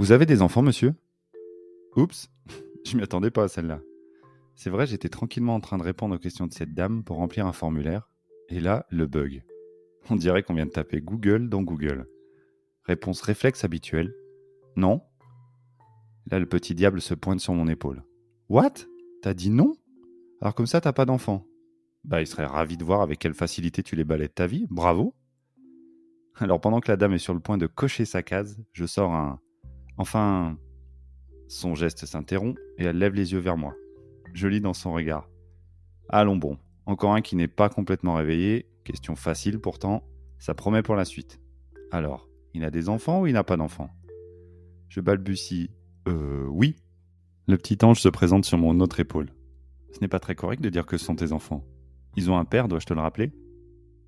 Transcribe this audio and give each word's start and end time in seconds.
Vous 0.00 0.12
avez 0.12 0.24
des 0.24 0.40
enfants, 0.40 0.62
monsieur? 0.62 0.94
Oups, 1.94 2.30
je 2.86 2.96
m'y 2.96 3.02
attendais 3.02 3.30
pas 3.30 3.42
à 3.44 3.48
celle-là. 3.48 3.82
C'est 4.54 4.70
vrai, 4.70 4.86
j'étais 4.86 5.10
tranquillement 5.10 5.54
en 5.54 5.60
train 5.60 5.76
de 5.76 5.82
répondre 5.82 6.14
aux 6.14 6.18
questions 6.18 6.46
de 6.46 6.54
cette 6.54 6.72
dame 6.72 7.04
pour 7.04 7.18
remplir 7.18 7.46
un 7.46 7.52
formulaire, 7.52 8.08
et 8.48 8.60
là, 8.60 8.86
le 8.88 9.06
bug. 9.06 9.44
On 10.08 10.16
dirait 10.16 10.42
qu'on 10.42 10.54
vient 10.54 10.64
de 10.64 10.70
taper 10.70 11.02
Google 11.02 11.50
dans 11.50 11.60
Google. 11.60 12.08
Réponse 12.84 13.20
réflexe 13.20 13.62
habituelle. 13.62 14.14
Non 14.74 15.02
Là, 16.30 16.38
le 16.38 16.46
petit 16.46 16.74
diable 16.74 17.02
se 17.02 17.12
pointe 17.12 17.40
sur 17.40 17.52
mon 17.52 17.68
épaule. 17.68 18.02
What? 18.48 18.86
T'as 19.20 19.34
dit 19.34 19.50
non? 19.50 19.74
Alors 20.40 20.54
comme 20.54 20.64
ça, 20.64 20.80
t'as 20.80 20.94
pas 20.94 21.04
d'enfant? 21.04 21.44
Bah, 22.04 22.22
il 22.22 22.26
serait 22.26 22.46
ravi 22.46 22.78
de 22.78 22.84
voir 22.84 23.02
avec 23.02 23.18
quelle 23.18 23.34
facilité 23.34 23.82
tu 23.82 23.96
les 23.96 24.04
balais 24.04 24.28
de 24.28 24.32
ta 24.32 24.46
vie. 24.46 24.66
Bravo 24.70 25.14
Alors 26.36 26.58
pendant 26.58 26.80
que 26.80 26.90
la 26.90 26.96
dame 26.96 27.12
est 27.12 27.18
sur 27.18 27.34
le 27.34 27.40
point 27.40 27.58
de 27.58 27.66
cocher 27.66 28.06
sa 28.06 28.22
case, 28.22 28.58
je 28.72 28.86
sors 28.86 29.12
un... 29.12 29.40
Enfin... 29.96 30.58
Son 31.48 31.74
geste 31.74 32.06
s'interrompt 32.06 32.56
et 32.78 32.84
elle 32.84 32.98
lève 32.98 33.14
les 33.14 33.32
yeux 33.32 33.40
vers 33.40 33.56
moi. 33.56 33.74
Je 34.34 34.46
lis 34.46 34.60
dans 34.60 34.72
son 34.72 34.92
regard. 34.92 35.28
Allons 36.08 36.36
bon, 36.36 36.58
encore 36.86 37.12
un 37.12 37.22
qui 37.22 37.34
n'est 37.34 37.48
pas 37.48 37.68
complètement 37.68 38.14
réveillé, 38.14 38.68
question 38.84 39.16
facile 39.16 39.58
pourtant, 39.58 40.04
ça 40.38 40.54
promet 40.54 40.82
pour 40.82 40.94
la 40.94 41.04
suite. 41.04 41.40
Alors, 41.90 42.28
il 42.54 42.62
a 42.62 42.70
des 42.70 42.88
enfants 42.88 43.22
ou 43.22 43.26
il 43.26 43.32
n'a 43.32 43.42
pas 43.42 43.56
d'enfants? 43.56 43.90
Je 44.88 45.00
balbutie. 45.00 45.70
Euh, 46.06 46.46
oui. 46.46 46.76
Le 47.48 47.56
petit 47.56 47.84
ange 47.84 48.00
se 48.00 48.08
présente 48.08 48.44
sur 48.44 48.58
mon 48.58 48.78
autre 48.78 49.00
épaule. 49.00 49.30
Ce 49.92 49.98
n'est 50.00 50.08
pas 50.08 50.20
très 50.20 50.36
correct 50.36 50.62
de 50.62 50.70
dire 50.70 50.86
que 50.86 50.98
ce 50.98 51.04
sont 51.04 51.16
tes 51.16 51.32
enfants. 51.32 51.64
Ils 52.16 52.30
ont 52.30 52.38
un 52.38 52.44
père, 52.44 52.68
dois-je 52.68 52.86
te 52.86 52.94
le 52.94 53.00
rappeler? 53.00 53.32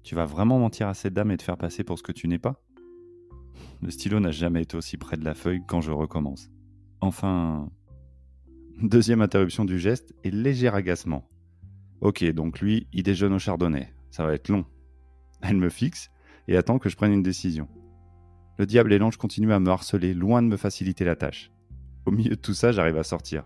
Tu 0.04 0.14
vas 0.14 0.26
vraiment 0.26 0.60
mentir 0.60 0.86
à 0.86 0.94
cette 0.94 1.14
dame 1.14 1.32
et 1.32 1.36
te 1.36 1.42
faire 1.42 1.58
passer 1.58 1.82
pour 1.82 1.98
ce 1.98 2.04
que 2.04 2.12
tu 2.12 2.28
n'es 2.28 2.38
pas? 2.38 2.62
Le 3.82 3.90
stylo 3.90 4.20
n'a 4.20 4.30
jamais 4.30 4.62
été 4.62 4.76
aussi 4.76 4.96
près 4.96 5.16
de 5.16 5.24
la 5.24 5.34
feuille 5.34 5.62
quand 5.66 5.80
je 5.80 5.90
recommence. 5.90 6.50
Enfin... 7.00 7.68
Deuxième 8.80 9.20
interruption 9.20 9.64
du 9.64 9.78
geste 9.78 10.14
et 10.24 10.30
léger 10.30 10.68
agacement. 10.68 11.28
Ok, 12.00 12.24
donc 12.32 12.60
lui, 12.60 12.86
il 12.92 13.02
déjeune 13.02 13.32
au 13.32 13.38
chardonnay. 13.38 13.92
Ça 14.10 14.24
va 14.24 14.34
être 14.34 14.48
long. 14.48 14.64
Elle 15.42 15.56
me 15.56 15.68
fixe 15.68 16.10
et 16.46 16.56
attend 16.56 16.78
que 16.78 16.88
je 16.88 16.96
prenne 16.96 17.12
une 17.12 17.22
décision. 17.22 17.68
Le 18.58 18.66
diable 18.66 18.92
et 18.92 18.98
l'ange 18.98 19.16
continuent 19.16 19.52
à 19.52 19.60
me 19.60 19.70
harceler, 19.70 20.14
loin 20.14 20.42
de 20.42 20.48
me 20.48 20.56
faciliter 20.56 21.04
la 21.04 21.16
tâche. 21.16 21.50
Au 22.06 22.12
milieu 22.12 22.36
de 22.36 22.40
tout 22.40 22.54
ça, 22.54 22.70
j'arrive 22.70 22.96
à 22.96 23.04
sortir. 23.04 23.44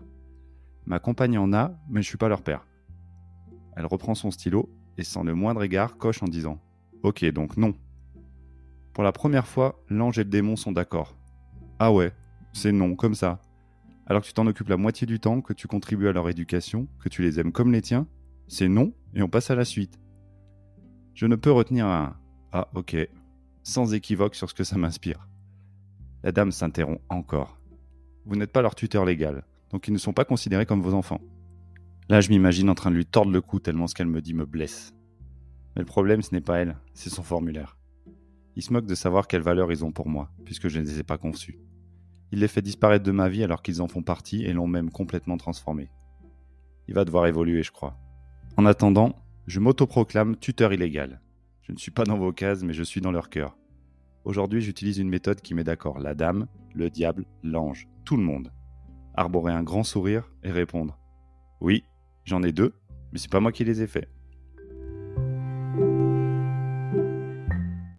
Ma 0.85 0.99
compagne 0.99 1.37
en 1.37 1.51
a, 1.51 1.77
mais 1.89 2.01
je 2.01 2.07
suis 2.07 2.17
pas 2.17 2.29
leur 2.29 2.43
père. 2.43 2.67
Elle 3.75 3.85
reprend 3.85 4.15
son 4.15 4.31
stylo 4.31 4.69
et 4.97 5.03
sans 5.03 5.23
le 5.23 5.33
moindre 5.33 5.63
égard 5.63 5.97
coche 5.97 6.21
en 6.21 6.27
disant 6.27 6.61
Ok, 7.03 7.25
donc 7.31 7.57
non. 7.57 7.73
Pour 8.97 9.03
la 9.03 9.11
première 9.11 9.45
fois, 9.45 9.79
l'ange 9.89 10.17
et 10.17 10.23
le 10.23 10.29
démon 10.31 10.55
sont 10.55 10.71
d'accord. 10.71 11.15
Ah 11.77 11.93
ouais, 11.93 12.13
c'est 12.51 12.71
non, 12.71 12.95
comme 12.95 13.13
ça. 13.13 13.39
Alors 14.07 14.23
que 14.23 14.27
tu 14.27 14.33
t'en 14.33 14.47
occupes 14.47 14.69
la 14.69 14.75
moitié 14.75 15.05
du 15.05 15.19
temps, 15.19 15.39
que 15.39 15.53
tu 15.53 15.67
contribues 15.67 16.07
à 16.07 16.13
leur 16.13 16.27
éducation, 16.29 16.87
que 16.99 17.07
tu 17.07 17.21
les 17.21 17.39
aimes 17.39 17.51
comme 17.51 17.71
les 17.71 17.83
tiens, 17.83 18.07
c'est 18.47 18.67
non 18.67 18.95
et 19.13 19.21
on 19.21 19.29
passe 19.29 19.51
à 19.51 19.55
la 19.55 19.65
suite. 19.65 19.99
Je 21.13 21.27
ne 21.27 21.35
peux 21.35 21.51
retenir 21.51 21.85
un 21.85 22.17
Ah, 22.51 22.69
ok, 22.73 22.97
sans 23.61 23.93
équivoque 23.93 24.33
sur 24.33 24.49
ce 24.49 24.55
que 24.55 24.63
ça 24.63 24.79
m'inspire. 24.79 25.27
La 26.23 26.31
dame 26.31 26.51
s'interrompt 26.51 27.03
encore. 27.09 27.59
Vous 28.25 28.35
n'êtes 28.35 28.51
pas 28.51 28.63
leur 28.63 28.73
tuteur 28.73 29.05
légal, 29.05 29.43
donc 29.69 29.87
ils 29.87 29.93
ne 29.93 29.99
sont 29.99 30.13
pas 30.13 30.25
considérés 30.25 30.65
comme 30.65 30.81
vos 30.81 30.95
enfants. 30.95 31.21
Là, 32.09 32.19
je 32.19 32.29
m'imagine 32.29 32.71
en 32.71 32.73
train 32.73 32.89
de 32.89 32.95
lui 32.95 33.05
tordre 33.05 33.31
le 33.31 33.41
cou 33.41 33.59
tellement 33.59 33.85
ce 33.85 33.93
qu'elle 33.93 34.07
me 34.07 34.23
dit 34.23 34.33
me 34.33 34.47
blesse. 34.47 34.95
Mais 35.75 35.83
le 35.83 35.85
problème, 35.85 36.23
ce 36.23 36.33
n'est 36.33 36.41
pas 36.41 36.57
elle, 36.57 36.77
c'est 36.95 37.11
son 37.11 37.21
formulaire. 37.21 37.76
Il 38.57 38.63
se 38.63 38.73
moque 38.73 38.87
de 38.87 38.95
savoir 38.95 39.27
quelle 39.27 39.43
valeur 39.43 39.71
ils 39.71 39.85
ont 39.85 39.91
pour 39.91 40.09
moi, 40.09 40.31
puisque 40.43 40.67
je 40.67 40.79
ne 40.79 40.83
les 40.83 40.99
ai 40.99 41.03
pas 41.03 41.19
conçus. 41.19 41.59
Il 42.31 42.39
les 42.39 42.47
fait 42.47 42.63
disparaître 42.63 43.05
de 43.05 43.11
ma 43.11 43.29
vie 43.29 43.43
alors 43.43 43.61
qu'ils 43.61 43.83
en 43.83 43.87
font 43.87 44.01
partie 44.01 44.45
et 44.45 44.51
l'ont 44.51 44.65
même 44.65 44.89
complètement 44.89 45.37
transformé. 45.37 45.91
Il 46.87 46.95
va 46.95 47.05
devoir 47.05 47.27
évoluer, 47.27 47.61
je 47.61 47.71
crois. 47.71 47.99
En 48.57 48.65
attendant, 48.65 49.13
je 49.45 49.59
m'autoproclame 49.59 50.37
tuteur 50.37 50.73
illégal. 50.73 51.21
Je 51.61 51.71
ne 51.71 51.77
suis 51.77 51.91
pas 51.91 52.03
dans 52.03 52.17
vos 52.17 52.33
cases, 52.33 52.63
mais 52.63 52.73
je 52.73 52.81
suis 52.81 52.99
dans 52.99 53.11
leur 53.11 53.29
cœur. 53.29 53.55
Aujourd'hui, 54.25 54.61
j'utilise 54.61 54.97
une 54.97 55.07
méthode 55.07 55.41
qui 55.41 55.53
met 55.53 55.63
d'accord 55.63 55.99
la 55.99 56.15
dame, 56.15 56.47
le 56.73 56.89
diable, 56.89 57.25
l'ange, 57.43 57.87
tout 58.05 58.17
le 58.17 58.23
monde. 58.23 58.51
Arborer 59.13 59.53
un 59.53 59.61
grand 59.61 59.83
sourire 59.83 60.31
et 60.41 60.49
répondre 60.49 60.97
Oui, 61.61 61.83
j'en 62.25 62.41
ai 62.41 62.53
deux, 62.53 62.73
mais 63.11 63.19
c'est 63.19 63.31
pas 63.31 63.39
moi 63.39 63.51
qui 63.51 63.65
les 63.65 63.83
ai 63.83 63.87
faits. 63.87 64.09